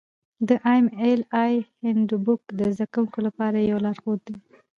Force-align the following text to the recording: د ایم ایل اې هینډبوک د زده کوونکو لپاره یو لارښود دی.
د 0.47 0.49
ایم 0.71 0.85
ایل 1.01 1.21
اې 1.43 1.53
هینډبوک 1.83 2.41
د 2.59 2.59
زده 2.75 2.85
کوونکو 2.93 3.19
لپاره 3.27 3.57
یو 3.69 3.77
لارښود 3.85 4.19
دی. 4.27 4.35